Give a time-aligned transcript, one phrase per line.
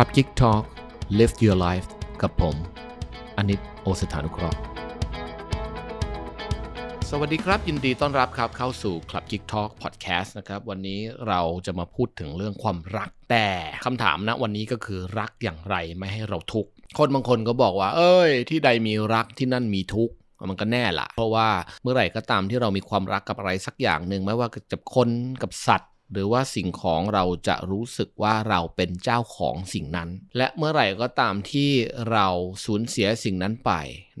[0.00, 0.64] ครับ Geek Talk
[1.18, 1.88] Live Your Life
[2.22, 2.56] กับผม
[3.36, 4.58] อนิตโอสถานุเคราะห์
[7.10, 13.48] สวัสดีครับ ยินดีต้อนรับครับเข้าสู่ Club Geek Talk Podcast นะครับ วันนี้เราจะมาพูดถึงเรื่องความรัก แต่
[13.84, 20.14] คำถามนะวันนี้ก็คือรักอย่างไรไม่ให้เราทุกข์ คนบางคนก็บอกว่า เอ้ย ที่ใดมีรักที่นั่นมีทุกข์
[20.50, 21.48] มันก็แน่ละเพราะว่า
[21.82, 25.08] เมื่อไหร่ก็ตามที่เรามีความรักกับอะไรสักอย่างหนึ่งไม่ว่าจะคน
[25.42, 31.70] กับสัตว์ หรือว่าสิ่งของเราจะรู้สึกว่าเราเป็นเจ้าของสิ่งนั้น และเมื่อไหร่ก็ตามที่
[32.12, 32.26] เรา
[32.64, 33.72] สูญเสียสิ่งนั้นไป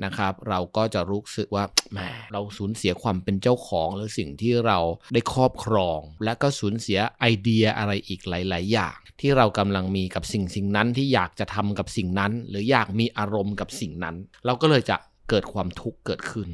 [0.04, 1.98] นะครับ เราก็จะรู้สึกว่าแหม
[2.32, 4.78] เราสูญเสียความเป็นเจ้าของหรือสิ่งที่เรา
[5.12, 14.16] ได้ครอบครอง และก็สูญเสียไอเดียอะไรอีกหลาย ๆ อย่าง ที่เรากำลังมีกับสิ่งสิ่งนั้นที่อยากจะทำกับสิ่งนั้น หรืออยากมีอารมณ์กับสิ่งนั้น
[14.46, 14.96] เราก็เลยจะ
[15.28, 16.48] เกิดความทุกข์เกิดขึ้น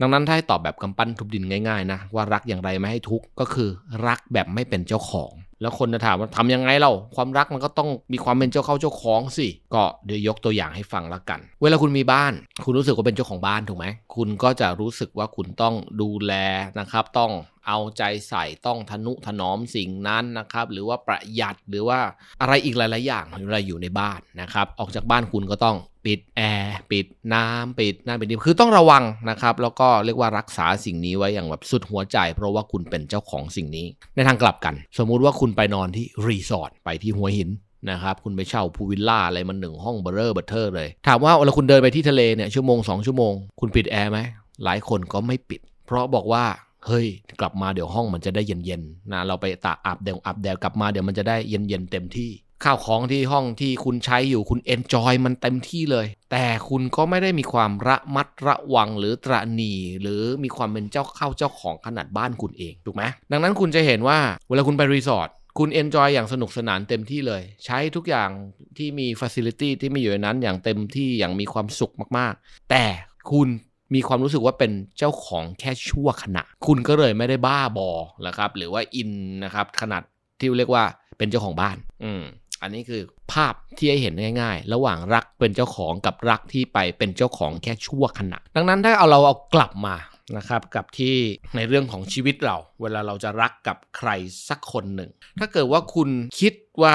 [0.00, 3.68] ดังนั้นถ้าให้ตอบแบบกำปั้นทุบดินง่ายๆนะว่ารักอย่างไรไม่ให้ทุกข์ก็คือ
[4.06, 12.32] รักแบบไม่เป็นเจ้าของ แล้วคนจะถามว่าทำยังไงเราความรักมันก็ต้องมีความเป็นเจ้าเข้าเจ้าของสิก็เดี๋ยวยกตัวอย่างให้ฟังละกัน เวลาคุณมีบ้าน
[12.64, 16.32] คุณรู้สึกว่าเป็นเจ้าของบ้านถูกไหมคุณก็จะรู้สึกว่าคุณต้องดูแล
[16.80, 17.30] นะครับต้อง
[17.68, 21.98] เอาใจใส่ต้องทนุถนอมสิ่งนั้นนะครับ หรือว่าประหยัดหรือว่า
[22.40, 37.50] อะไรอีกหลาย ๆ อย่างเวลาอยู่ในบ้านนะครับ ออกจากบ้านคุณก็ต้องปิดแอร์ปิดน้ำปิดน้ำปิดนี่คือต้องระวังนะครับ แล้วก็เรียกว่ารักษาสิ่งนี้ไว้อย่างแบบสุดหัวใจ เพราะว่าคุณเป็นเจ้าของสิ่งนี้ ในทางกลับกัน สมมุติว่าคุณไปนอนที่รีสอร์ทไปที่หัวหิน
[37.90, 44.18] นะครับคุณไปเช่า pool villa อะไรมันหนึ่งห้องเบอร์เรอร์เบอร์เทอร์เลย ถามว่าเวลาคุณเดินไปที่ทะเลเนี่ยชั่วโมง 2 ชั่วโมง คุณปิดแอร์ไหม
[44.64, 46.44] หลายคนก็ไม่ปิด เพราะบอกว่า
[46.86, 47.06] เฮ้ย
[47.40, 52.30] กลับมาเดี๋ยวห้องมันจะได้เย็นๆนะเราไปตากอาบแดดอาบแดดกลับมาเดี๋ยวมันจะได้เย็นๆเต็มที่
[52.64, 64.18] ข้าวของที่ห้องที่คุณใช้อยู่คุณ enjoy มันเต็มที่เลย แต่คุณก็ไม่ได้มีความระมัดระวังหรือตระหนี่หรือมีความเป็นเจ้าเข้าเจ้าของขนาดบ้านคุณเองถูกไหมดังนั้นคุณจะเห็นว่า
[64.48, 68.30] เวลาคุณไปรีสอร์ทคุณ enjoy อย่างสนุกสนานเต็มที่เลย ใช้ทุกอย่าง
[68.76, 72.84] ที่มี facility ที่มีอยู่ในนั้นอย่างเต็มที่อย่างมีความสุขมากๆ แต่
[73.30, 73.48] คุณ
[73.94, 77.90] มีความรู้สึกว่าเป็นเจ้าของแค่ชั่วขณะ คุณก็เลยไม่ได้บ้าบอ
[78.26, 79.12] นะครับหรือว่าอิน
[79.44, 80.02] นะครับขนาด
[80.38, 80.84] ที่เรียกว่า
[81.18, 82.22] เป็นเจ้าของบ้าน อืม
[82.62, 83.02] อันนี้คือ
[83.32, 89.96] ภาพที่ให้เห็นง่าย ๆ ระหว่างรักเป็นเจ้าของกับรักที่ไปเป็นเจ้าของแค่ชั่วขณะ ดังนั้นถ้าเอาเราเอากลับมา
[90.36, 91.14] นะครับกับที่
[91.56, 94.10] ในเรื่องของชีวิตเรา เวลาเราจะรักกับใคร
[94.48, 95.10] สักคนหนึ่ง
[95.40, 96.08] ถ้าเกิดว่าคุณ
[96.40, 96.94] คิดว่า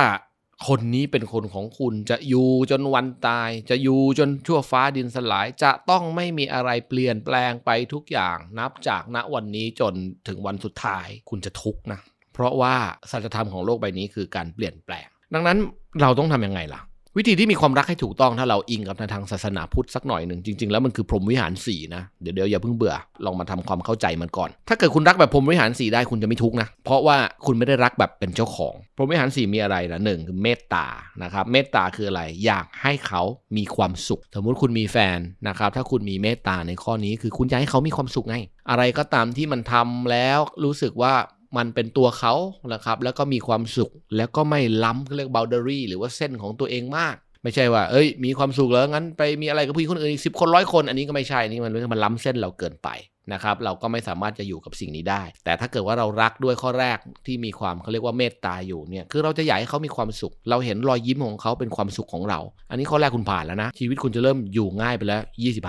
[0.68, 9.94] คนนี้เป็นคนของคุณจะอยู่จนวันตาย จะอยู่จนชั่วฟ้าดินสลาย จะต้องไม่มีอะไรเปลี่ยนแปลงไปทุกอย่าง นับจากณวันนี้จน
[10.28, 12.00] ถึงวันสุดท้าย คุณจะทุกข์นะ
[12.34, 12.76] เพราะว่า
[13.12, 15.58] สัจธรรมของโลกใบนี้คือการเปลี่ยนแปลง ดังนั้น
[16.02, 16.82] เราต้องทำยังไงล่ะ
[17.18, 30.86] วิธีที่มีความรักให้ถูกต้องถ้าเราอิงกับในทางศาสนาพุทธสักหน่อยหนึ่งจริง ๆ แล้วมันคือพรหมวิหารสี่นะเดี๋ยวเดี๋ยวอย่าเพิ่งเบื่อลองมาทำความเข้าใจมันก่อน ถ้าเกิดคุณรักแบบพรหมวิหารสี่ได้คุณจะไม่ทุกข์นะเพราะว่าคุณไม่ได้รักแบบเป็นเจ้าของ พรหมวิหารสี่มีอะไรนะหนึ่งคือเมตตา
[31.24, 33.22] นะครับเมตตาคืออะไรอยากให้เขา
[33.58, 38.38] มีความสุข สมมุติคุณมีแฟนนะครับถ้าคุณมีเมตตาในข้อนี้คือคุณอยากให้เขามีความสุขไง
[38.70, 41.14] อะไรก็ตามที่มันทำแล้วรู้สึกว่า
[41.58, 42.34] มันเป็นตัวเขา
[42.74, 52.90] นะครับ แล้วก็มีความสุข แล้วก็ไม่ล้ำเรียก boundary หรือว่าเส้นของตัวเองมาก ไม่ใช่ว่า เอ้ย มีความสุขแล้วงั้นไปมีอะไรกับผู้หญิงคนอื่นอีกสิบคนร้อยคน อันนี้ก็ไม่ใช่นี่มันมันล้ำเส้นเราเกินไป
[53.34, 62.40] นะครับเราก็ไม่สามารถจะอยู่กับสิ่งนี้ได้ แต่ถ้าเกิดว่าเรารักด้วยข้อแรกที่มีความเขาเรียกว่าเมตตาอยู่เนี่ยคือเราจะอยากให้เขามีความสุข เราเห็นรอยยิ้มของเขาเป็นความสุขของเรา
[62.70, 65.22] อันนี้ข้อแรกคุณผ่านแล้วนะ ชีวิตคุณจะเริ่มอยู่ง่ายไปแล้ว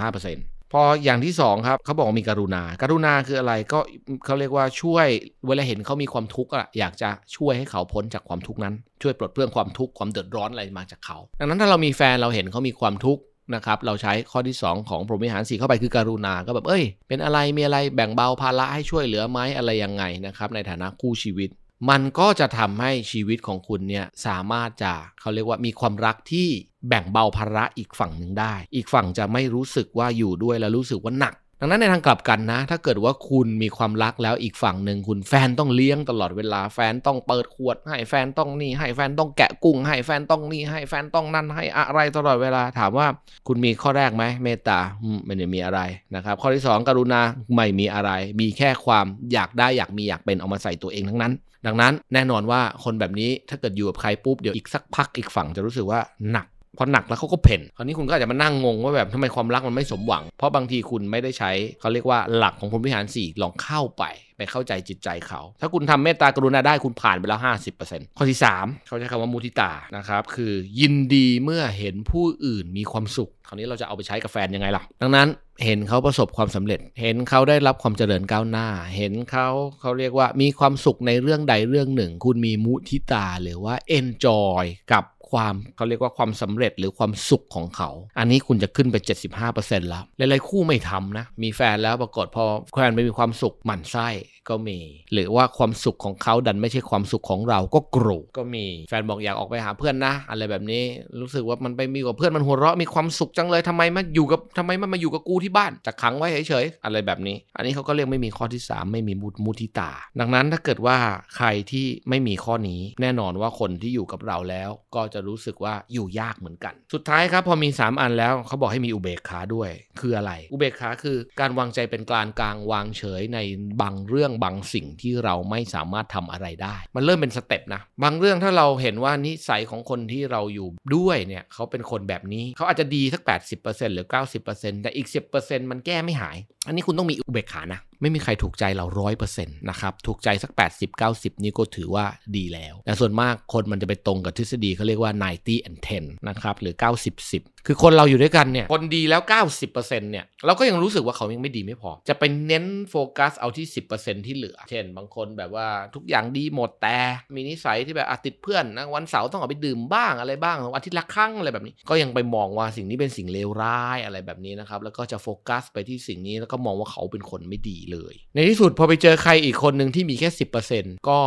[0.03, 3.78] 25% พออย่างที่2ครับเขาบอกมีการุณาการุณาคืออะไรก็
[4.24, 5.06] เขาเรียกว่าช่วย
[5.46, 13.22] เวลาเห็นเขามีความทุกข์อะอยากจะช่วยให้เขาพ้นจากความทุกข์นั้น ช่วยปลดเปลื้องความทุกข์ความเดือดร้อนอะไรมาจากเขา ดังนั้นถ้าเรามีแฟนเราเห็นเขามีความทุกข์
[13.54, 21.50] นะครับเราใช้ข้อที่ 2 ของพรหมวิหารสีเข้าไปคือการุณาก็แบบเอ้ย เป็นอะไรมีอะไรแบ่งเบาภาระให้ช่วยเหลือไหมอะไรยังไงนะครับในฐานะคู่ชีวิต
[21.90, 26.48] มันก็จะทำให้ชีวิตของคุณเนี่ยสามารถจะเขาเรียกว่ามีความรักที่
[26.88, 43.06] แบ่งเบาภาระอีกฝั่งหนึ่งได้ อีกฝั่งจะไม่รู้สึกว่าอยู่ด้วยแล้วรู้สึกว่าหนัก ดังนั้นในทางกลับกันนะ ถ้าเกิดว่าคุณมีความรักแล้วอีกฝั่งหนึ่งคุณแฟนต้องเลี้ยงตลอดเวลาแฟนต้องเปิดขวด ให้แฟนต้องนี่ให้แฟนต้องแกะกุ้งให้แฟนต้องนี่ให้แฟนต้องนั่นให้อะไรตลอดเวลาถามว่า
[43.47, 44.78] คุณมีข้อแรกไหมเมตตา
[45.24, 45.80] ไม่ได้มีอะไร
[46.15, 47.20] นะครับข้อที่ 2 กรุณา
[47.54, 48.10] ไม่มีอะไร
[48.41, 51.32] มีแค่ความอยากได้อยากมีอยากเป็นเอามาใส่ตัวเองทั้งนั้น
[51.66, 56.01] ดังนั้นแน่นอนว่าคนแบบนี้ถ้าเกิดอยู่กับใครปุ๊บเดี๋ยวอีกสักพักอีกฝั่งจะรู้สึกว่า
[56.31, 56.47] หนัก
[56.78, 61.50] พอหนักแล้วเขาก็เพ่นคราวนี้คุณก็อาจจะมานั่งงงว่าแบบทำไมความรักมันไม่สมหวัง เพราะบางทีคุณไม่ได้ใช้
[61.80, 64.04] เขาเรียกว่าหลักของพรหมวิหารสี่ลองเข้าไป
[64.36, 67.41] ไปเข้าใจจิตใจเขา ถ้าคุณทำเมตตากรุณาได้คุณผ่านไปแล้ว
[67.78, 75.28] 50%ข้อที่ 3 เขาใช้คำว่ามุทิตานะครับคือยินดีเมื่อเห็นผู้อื่นมีความสุข คราวนี้เราจะเอาไปใช้กับแฟนยังไงล่ะ ดังนั้น
[75.65, 79.48] เห็นเขาประสบความสำเร็จ เห็นเขาได้รับความเจริญก้าวหน้า เห็นเขา
[79.80, 85.04] เขาเรียกว่ามีความสุขในเรื่องใดเรื่องหนึ่ง คุณมีมุทิตาหรือว่า enjoy กับ
[85.34, 88.97] ความเขาเรียกว่าความสำเร็จหรือความสุขของเขา อันนี้คุณจะขึ้นไป
[89.45, 92.45] 75%แล้วหลายๆคู่ไม่ทำนะ มีแฟนแล้วปรากฏพอ
[92.75, 94.09] แฟนไม่มีความสุขหมั่นไส้
[94.48, 94.78] ก็มี
[95.12, 100.82] หรือว่าความสุขของเขาดันไม่ใช่ความสุขของเราก็โกรธก็มีแฟนบอกอยากออกไปหาเพื่อนนะ อะไรแบบนี้
[101.20, 110.96] รู้สึกว่ามันไปมีกับเพื่อนมันหัวเราะมีความสุขจังเลยทำไมมาอยู่กับทำไมมันมาอยู่กับกูที่บ้านจะขังไว้เฉยๆอะไรแบบนี้ อันนี้เขาก็เรียกไม่มีข้อที่ 3 ไม่มีมุมุทิตา ดังนั้นถ้าเกิดว่า
[111.36, 119.70] ใครที่ไม่มีข้อนี้แน่นอนว่าคนที่อยู่กับเราแล้ว ก็จะรู้สึกว่าอยู่ยากเหมือนกัน สุดท้ายครับพอมี 3 อันแล้วเขาบอกให้มีอุเบกขาด้วย
[120.00, 123.38] คืออะไร อุเบกขาคือการวางใจเป็นกลางกลางวางเฉยใน
[123.80, 133.22] บางเรื่องบางสิ่งที่เราไม่สามารถทำอะไรได้ มันเริ่มเป็นสเต็ปนะ บางเรื่องถ้าเราเห็นว่านิสัยของคนที่เราอยู่ด้วยเนี่ยเขาเป็นคนแบบนี้เขาอาจจะดีสัก
[133.59, 134.07] 80%หรือ
[134.45, 135.09] 90%แต่อีก
[135.39, 136.36] 10%มันแก้ไม่หาย
[136.66, 142.04] อันนี้คุณต้องมีอุเบกขานะไม่มีใครถูกใจเราร้อยเปอร์เซ็นต์นะครับ ถูกใจสัก 80 90 นี่ก็ถือว่า
[142.36, 149.22] ดีแล้ว แต่ส่วนมากคนมันจะไปตรงกับทฤษฎีเขาเรียกว่า 90 and 10 นะครับ หรือ 90 10 คือคนเราอยู่ด้วยกันเนี่ย คนดีแล้ว
[149.66, 156.98] 90%เนี่ยเราก็ยังรู้สึกว่าเขายังไม่ดีไม่พอ จะไปเน้นโฟกัสเอาที่ 10%ที่เหลือ เช่น บางคนแบบว่าทุกอย่างดีหมดแต่
[157.34, 170.28] มีนิสัยที่แบบติดเพื่อนนะวันเสาร์ต้องออกไปดื่มบ้างอะไรบ้างอาทิตย์ละครั้งอะไรแบบนี้ ก็ยังไปมองว่าสิ่งนี้เป็นสิ่งเลวร้ายอะไรแบบนี้นะครับแล้วก็จะโฟกัสไปที่สิ่งนี้แล้วก็มองว่าเขาเป็นคนไม่ดีเลย ในที่สุดพอไปเจอใครอีกคนหนึ่งที่มีแค่
[170.69, 171.19] 10%ก็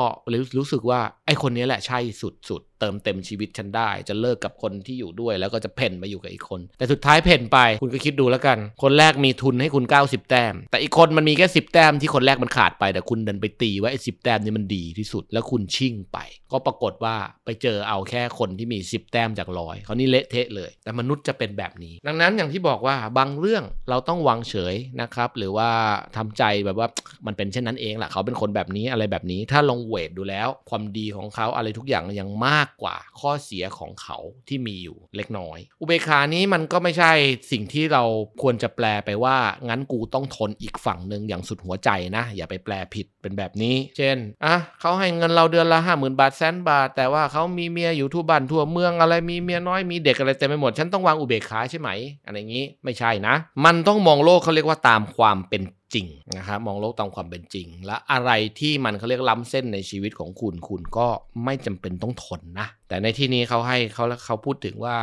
[0.57, 16.17] รู้สึกว่าไอ้คนนี้แหละใช่สุดๆเติมเต็มชีวิตฉันได้ จะเลิกกับคนที่อยู่ด้วย แล้วก็จะเพ่นมาอยู่กับอีกคน แต่สุดท้ายเพ่นไปคุณก็คิดดูแล้วกัน คนแรกมีทุนให้คุณ 90 แต้ม แต่อีกคนมันมีแค่10 แต้มที่คนแรกมันขาดไป แต่คุณดันไปตีว่าไอ้สิแต้มนี่มันดีที่สุด แล้วคุณชิ่งไป
[16.51, 17.15] ก็ปรากฏว่า
[17.45, 25.69] ไปเจอเอาแค่คนที่มี 10 แต้มจากร้อยเขานี่เละเทะเลย แต่มนุษย์จะเป็นแบบนี้ ดังนั้นอย่างที่บอกว่าบางเรื่องเราต้องวางเฉยนะครับหรือว่า
[26.17, 26.87] ทำใจแบบว่า
[27.27, 34.17] มันเป็นเช่นนั้นเองแหละเขาเป็นคนแบบนี้อะไรแบบนี้ ถ้าลงเวทดูแล้ว ความดีของเขาอะไรทุกอย่างยังมากกว่าข้อเสียของเขา
[34.47, 37.11] ที่มีอยู่เล็กน้อย อุเบกขานี้มันก็ไม่ใช่
[37.51, 38.03] สิ่งที่เรา
[38.41, 39.37] ควรจะแปลไปว่า
[39.69, 51.89] งั้นกูต้องทนอีกฝั่งหนึ่งอย่างสุดหัวใจนะ อย่าไปแปลผิดเป็นแบบนี้ เช่นอะเขาให้เงินเราเดือนละห้าหมื่นบาทแสนบาท แต่ว่าเขามีเมียอยู่ทั่วบ้านทั่วเมืองอะไรมีเมียน้อยมีเด็กอะไรเต็มไปหมดฉันต้องวางอุเบกขาใช่ไหม
[52.25, 53.35] อะไรอย่างนี้ไม่ใช่นะ
[53.65, 55.61] มันต้องมองโลกเขาเรียกว่าตามความเป็น
[55.93, 56.07] จริง
[56.37, 61.07] นะครับมองโลกตามความเป็นจริง และอะไรที่มันเขาเรียกล้ำเส้นในชีวิตของคุณ คุณก็
[61.45, 64.95] ไม่จำเป็นต้องทนนะ แต่ในที่นี้เขาให้เขาเขาพูดถึงว่า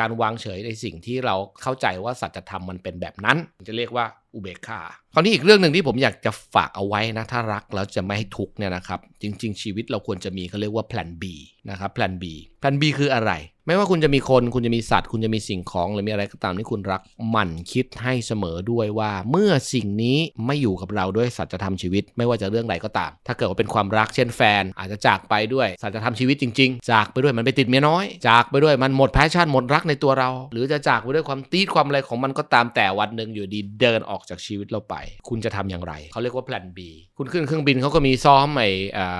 [0.00, 4.80] การวางเฉยในสิ่งที่เราเข้าใจว่าสัจธรรมมันเป็นแบบนั้น จะเรียกว่า อุเบกขา
[5.14, 11.24] คราวนี้อีกเรื่องหนึ่งที่ผมอยากจะฝากเอาไว้นะ ถ้ารักแล้วจะไม่ให้ทุกเนี่ยนะครับ จริง ๆ ชีวิตเราควรจะมีเขาเรียกว่าแผน B
[11.70, 12.24] นะครับแผน B
[12.60, 13.32] แผน B คืออะไร
[13.66, 17.00] ไม่ว่าคุณจะมีคน คุณจะมีสัตว์ คุณจะมีสิ่งของ หรือมีอะไรก็ตามที่คุณรัก
[17.30, 34.94] หมั่นคิดให้เสมอด้วยว่า เมื่อสิ่งนี้ไม่อยู่กับเราด้วยสัจธรรมชีวิต ไม่ว่าจะเรื่องใดก็ตาม ถ้าเกิดว่าเป็นความรักเช่นแฟน อาจจะจากไปด้วยสัจธรรมชีวิตจริง ๆ จากไปด้วยมันไปติดเมียน้อย จากไปด้วยมันหมดแพชชั่นหมดรักในตัวเรา หรือจะจากไปด้วยความตีดความอะไรของมันก็ตามแต่วันหนึ่งอยู่ดีเดินออกจากชีวิตเราไป
[35.28, 36.78] คุณจะทำอย่างไร เขาเรียกว่าแผน B
[37.18, 38.70] คุณขึ้นเครื่องบินเขาก็มีซ้อมไอ้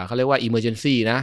[0.07, 1.19] เขาเรียกว่า emergency นะ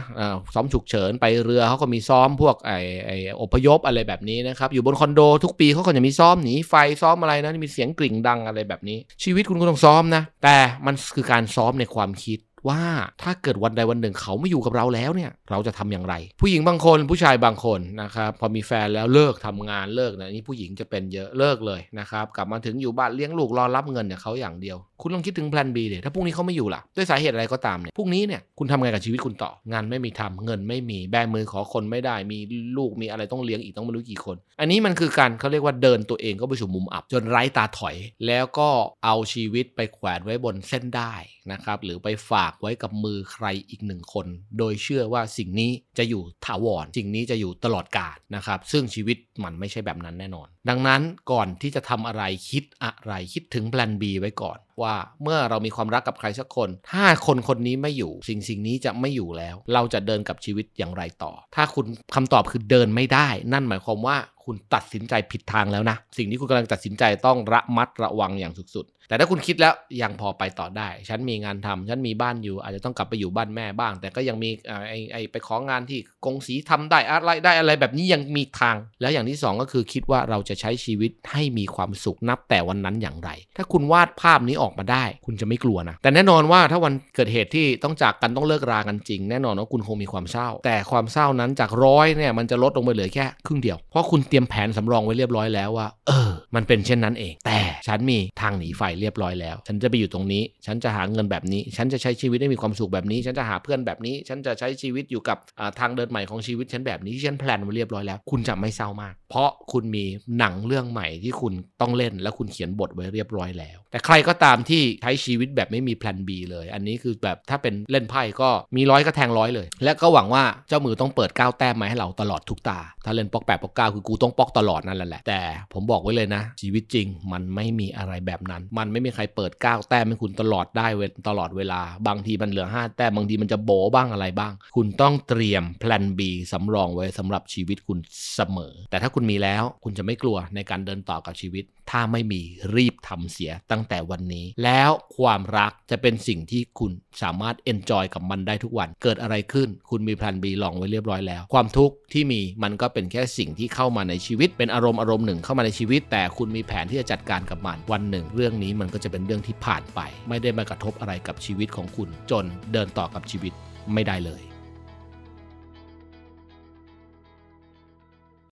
[0.54, 10.56] ซ้อมฉุกเฉินไปเรือเขาก็มีซ้อมพวกไอ้ไอ้อพยพอะไรแบบนี้นะครับ อยู่บนคอนโดทุกปีเขาก็จะมีซ้อมหนีไฟซ้อมอะไรนะมีเสียงกริ่งดังอะไรแบบนี้ ชีวิตคุณก็ต้องซ้อมนะ แต่
[10.86, 12.38] มันคือการซ้อมในความคิด
[12.68, 12.80] ว่า
[13.22, 32.38] ถ้าเกิดวันใดวันหนึ่งเขาไม่อยู่กับเราแล้วเนี่ยเราจะทำอย่างไร ผู้หญิงบางคนผู้ชายบางคนนะครับพอมีแฟนแล้วเลิกทำงานเลิกนะนี่ผู้หญิงจะเป็นเยอะเลิกเลยนะครับกลับมาถึงอยู่บ้านเลี้ยงลูกรอรับเงินเนี่ยเขาอย่างเดียว คุณลองคิดถึงแพลน B เนี่ยถ้าพรุ่งนี้เขาไม่อยู่ล่ะด้วยสาเหตุอะไรก็ตามเนี่ยพรุ่งนี้เนี่ยคุณทำไงกับชีวิตคุณต่องานไม่มีทำเงินไม่มีแบมือขอคนไม่ได้มี
[32.76, 38.68] ลูกมีอะไรต้องเลี้ยงอีกต้องไม่รู้กี่คน อันนี้มันคือการเขาเรียกว่าเดินตัวเองก็ไปสู่มุมอับ จนไร้ตาถอย แล้วก็
[39.04, 41.14] เอาชีวิตไปแขวนไว้บนเส้นได้
[41.52, 44.26] นะครับ หรือไปฝากไว้กับมือใครอีกหนึ่งคน
[44.58, 72.56] โดยเชื่อว่าสิ่งนี้ จะอยู่ถาวรสิ่งนี้จะอยู่ตลอดกาลนะครับ ซึ่งชีวิตมันไม่ใช่แบบนั้นแน่นอน ดังนั้นก่อนที่จะทำอะไรคิดอะไรคิดถึงแปลน B ไว้ก่อน ว่าเมื่อเรามีความรักกับใครสักคน ถ้าคนคนนี้ไม่อยู่ สิ่งสิ่งนี้จะไม่อยู่แล้ว เราจะเดินกับชีวิตอย่างไรต่อ ถ้าคุณคำตอบคือเดินไม่ได้ นั่นหมายความว่าคุณตัดสินใจผิดทางแล้วนะ สิ่งที่คุณกำลังตัดสินใจต้องระมัดระวังอย่างสุดๆ แต่ถ้าคุณคิดแล้วยังพอไปต่อได้ ฉันมีงานทำฉันมีบ้านอยู่
[72.62, 74.50] อาจจะต้องกลับไปอยู่บ้านแม่บ้าง แต่ก็ยังมี
[74.88, 103.18] ไอ้ไอ้ไปของานที่กงสีทำได้อะไรได้อะไรแบบนี้ยังมีทาง แล้วอย่างที่ 2 ก็คือคิดว่าเราจะใช้ชีวิตให้มีความสุขนับแต่วันนั้นอย่างไร ถ้าคุณวาดภาพนี้ออกมาได้ คุณจะไม่กลัวนะ แต่แน่นอนว่าถ้าวันเกิดเหตุที่ต้องจากกันต้องเลิกรากันจริง แน่นอนว่าคุณคงมีความเศร้า แต่ความเศร้านั้นจากร้อยเนี่ยมันจะลดลงไปเหลือแค่ครึ่งเดียว เพราะคุณเตรียมแผนสำรองไว้เรียบร้อยแล้วว่า เออ มันเป็นเช่นนั้นเอง แต่ฉันมีทางหนีไฟเรียบร้อยแล้ว ฉันจะไปอยู่ตรงนี้ ฉันจะหาเงินแบบนี้ ฉันจะใช้ชีวิตให้มีความสุขแบบนี้
[103.26, 105.38] ฉันจะหาเพื่อนแบบนี้ ฉันจะใช้ชีวิตอยู่กับ
[105.80, 110.04] ทางเดินใหม่ของชีวิตฉันแบบนี้ที่ฉันแพลนไว้เรียบร้อยแล้ว คุณจะไม่เศร้ามาก เพราะคุณมี
[110.38, 125.40] หนังเรื่องใหม่ที่คุณต้องเล่นและคุณเขียนบทไว้เรียบร้อยแล้ว แต่ใครก็ตามที่ใช้ชีวิตแบบไม่มีแพลน B เลย อันนี้คือแบบถ้าเป็นเล่นไพ่ก็มีร้อยก็แทงร้อยเลย และก็หวังว่าเจ้ามือต้องเปิดก้าวแต้มมาให้เราตลอดทุกตา ถ้าเล่นป๊อกแปดป๊อกเก้าคือกูต้องป๊อกตลอดนั่นแหละ แต่
[125.72, 136.20] ผมบอกไว้เลยนะ ชีวิตจริงมันไม่มีอะไรแบบนั้น มันไม่มีใครเปิดเก้าแต้มให้คุณตลอดได้เวตลอดเวลา บางทีมันเหลือ5แต้มบางทีมันจะบอดบ้างอะไรบ้าง คุณต้องเตรียมแพลน B
[136.52, 137.98] สำรองไว้สำหรับชีวิตคุณ
[138.34, 142.40] เสมอ แต่ถ้าคุณมีแล้วคุณจะไม่กลัวในการเดินต่อกับชีวิต ถ้าไม่มี
[142.74, 146.90] รีบทำเสียตั้งแต่วันนี้ แล้วความรักจะเป็นสิ่งที่คุณ
[147.22, 163.52] สามารถ enjoy กับมันได้ทุกวัน เกิดอะไรขึ้น คุณมี plan B ลองไว้เรียบร้อยแล้ว ความทุกข์ที่มีมันก็เป็นแค่สิ่งที่เข้ามาในชีวิต เป็นอารมณ์อารมณ์หนึ่งเข้ามาในชีวิต แต่คุณมีแผนที่จะจัดการกับมันวันหนึ่ง เรื่องนี้มันก็จะเป็นเรื่องที่ผ่านไป ไม่ได้มากระทบอะไรกับชีวิตของคุณ จนเดินต่อกับชีวิต
[163.94, 164.53] ไม่ได้เลย